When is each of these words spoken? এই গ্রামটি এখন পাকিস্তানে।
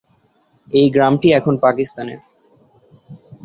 এই 0.73 0.87
গ্রামটি 0.89 1.27
এখন 1.31 1.53
পাকিস্তানে। 1.57 2.15